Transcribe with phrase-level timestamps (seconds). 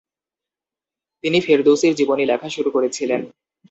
[1.23, 3.21] তিনি ফেরদৌসীর জীবনী লেখা শুরু করেছিলেন।